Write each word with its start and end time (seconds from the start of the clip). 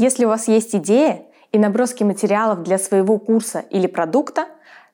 Если 0.00 0.24
у 0.24 0.28
вас 0.28 0.46
есть 0.46 0.76
идея 0.76 1.24
и 1.50 1.58
наброски 1.58 2.04
материалов 2.04 2.62
для 2.62 2.78
своего 2.78 3.18
курса 3.18 3.64
или 3.68 3.88
продукта, 3.88 4.46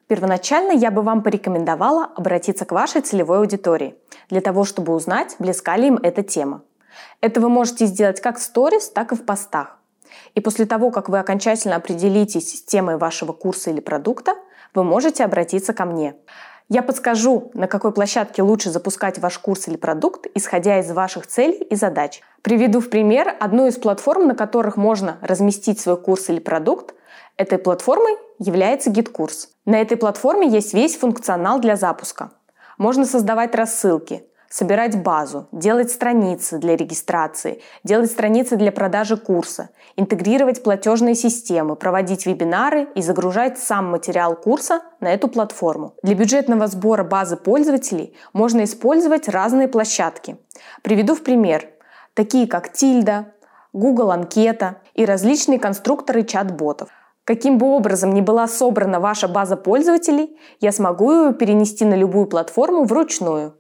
первоначально 0.07 0.73
я 0.73 0.91
бы 0.91 1.03
вам 1.03 1.23
порекомендовала 1.23 2.07
обратиться 2.17 2.65
к 2.65 2.73
вашей 2.73 3.03
целевой 3.03 3.41
аудитории 3.41 3.97
для 4.31 4.41
того, 4.41 4.65
чтобы 4.65 4.95
узнать, 4.95 5.37
близка 5.39 5.77
ли 5.77 5.89
им 5.89 6.01
эта 6.03 6.23
тема. 6.23 6.63
Это 7.21 7.43
вы 7.43 7.51
можете 7.51 7.85
сделать 7.85 8.23
как 8.23 8.39
в 8.39 8.43
сторис, 8.43 8.89
так 8.89 9.13
и 9.13 9.15
в 9.15 9.27
постах. 9.27 9.79
И 10.35 10.41
после 10.41 10.65
того, 10.65 10.91
как 10.91 11.11
вы 11.11 11.19
окончательно 11.19 11.77
определитесь 11.77 12.57
с 12.57 12.63
темой 12.63 12.97
вашего 12.97 13.33
курса 13.33 13.69
или 13.69 13.81
продукта, 13.81 14.37
вы 14.73 14.85
можете 14.85 15.23
обратиться 15.23 15.75
ко 15.75 15.85
мне. 15.85 16.17
Я 16.71 16.83
подскажу, 16.83 17.51
на 17.53 17.67
какой 17.67 17.93
площадке 17.93 18.43
лучше 18.43 18.71
запускать 18.71 19.19
ваш 19.19 19.39
курс 19.39 19.69
или 19.69 19.77
продукт, 19.77 20.27
исходя 20.35 20.81
из 20.81 20.91
ваших 20.91 21.27
целей 21.27 21.63
и 21.63 21.75
задач. 21.75 22.23
Приведу 22.41 22.81
в 22.81 22.89
пример 22.89 23.37
одну 23.39 23.67
из 23.67 23.77
платформ, 23.77 24.27
на 24.27 24.35
которых 24.35 24.79
можно 24.79 25.19
разместить 25.21 25.79
свой 25.79 25.99
курс 26.01 26.31
или 26.31 26.39
продукт. 26.39 26.95
Этой 27.37 27.59
платформой 27.59 28.17
является 28.39 28.91
GitKurs. 28.91 29.49
На 29.67 29.81
этой 29.81 29.99
платформе 29.99 30.49
есть 30.49 30.73
весь 30.73 30.97
функционал 30.97 31.61
для 31.61 31.77
запуска. 31.77 32.31
Можно 32.79 33.05
создавать 33.05 33.55
рассылки, 33.55 34.25
собирать 34.55 35.03
базу, 35.03 35.49
делать 35.51 35.91
страницы 35.91 36.59
для 36.59 36.77
регистрации, 36.77 37.61
делать 37.83 38.09
страницы 38.09 38.55
для 38.55 38.71
продажи 38.71 39.17
курса, 39.17 39.71
интегрировать 39.97 40.63
платежные 40.63 41.17
системы, 41.17 41.75
проводить 41.75 42.25
вебинары 42.25 42.87
и 42.95 43.03
загружать 43.03 43.59
сам 43.59 43.91
материал 43.91 44.37
курса 44.37 44.83
на 45.01 45.13
эту 45.13 45.27
платформу. 45.27 45.95
Для 46.05 46.15
бюджетного 46.15 46.69
сбора 46.69 47.03
базы 47.03 47.37
пользователей 47.37 48.15
можно 48.33 48.63
использовать 48.63 49.29
разные 49.29 49.67
площадки. 49.67 50.37
Приведу 50.83 51.17
в 51.17 51.25
пример. 51.25 51.67
Такие 52.15 52.47
как 52.47 52.73
Тильда, 52.73 53.33
Google 53.73 54.13
Анкета 54.13 54.77
и 54.95 55.05
различные 55.05 55.59
конструкторы 55.59 56.23
чат-ботов. 56.23 56.91
Каким 57.25 57.59
бы 57.59 57.67
образом 57.67 58.15
ни 58.15 58.21
была 58.21 58.47
собрана 58.47 59.01
ваша 59.01 59.27
база 59.27 59.57
пользователей, 59.57 60.39
я 60.61 60.71
смогу 60.71 61.11
ее 61.11 61.33
перенести 61.33 61.85
на 61.85 61.95
любую 61.95 62.27
платформу 62.27 62.85
вручную. 62.85 63.55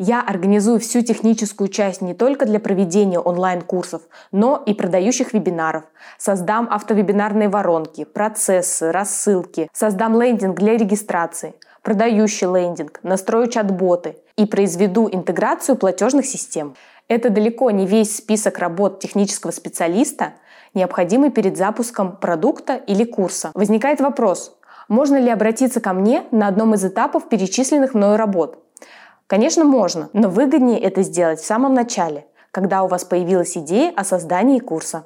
Я 0.00 0.22
организую 0.22 0.78
всю 0.78 1.02
техническую 1.02 1.66
часть 1.66 2.02
не 2.02 2.14
только 2.14 2.46
для 2.46 2.60
проведения 2.60 3.18
онлайн-курсов, 3.18 4.02
но 4.30 4.62
и 4.64 4.72
продающих 4.72 5.32
вебинаров. 5.32 5.82
Создам 6.18 6.68
автовебинарные 6.70 7.48
воронки, 7.48 8.04
процессы, 8.04 8.92
рассылки, 8.92 9.68
создам 9.72 10.20
лендинг 10.20 10.56
для 10.56 10.76
регистрации, 10.76 11.54
продающий 11.82 12.46
лендинг, 12.46 13.00
настрою 13.02 13.48
чат-боты 13.48 14.16
и 14.36 14.46
произведу 14.46 15.08
интеграцию 15.10 15.74
платежных 15.74 16.26
систем. 16.26 16.76
Это 17.08 17.28
далеко 17.28 17.72
не 17.72 17.84
весь 17.84 18.18
список 18.18 18.60
работ 18.60 19.00
технического 19.00 19.50
специалиста, 19.50 20.34
необходимый 20.74 21.30
перед 21.32 21.56
запуском 21.56 22.16
продукта 22.16 22.76
или 22.76 23.02
курса. 23.02 23.50
Возникает 23.52 24.00
вопрос, 24.00 24.56
можно 24.86 25.16
ли 25.16 25.28
обратиться 25.28 25.80
ко 25.80 25.92
мне 25.92 26.22
на 26.30 26.46
одном 26.46 26.74
из 26.74 26.84
этапов 26.84 27.28
перечисленных 27.28 27.94
мною 27.94 28.16
работ? 28.16 28.62
Конечно, 29.28 29.62
можно, 29.62 30.08
но 30.14 30.30
выгоднее 30.30 30.80
это 30.80 31.02
сделать 31.02 31.38
в 31.38 31.44
самом 31.44 31.74
начале, 31.74 32.26
когда 32.50 32.82
у 32.82 32.88
вас 32.88 33.04
появилась 33.04 33.58
идея 33.58 33.92
о 33.94 34.02
создании 34.02 34.58
курса. 34.58 35.04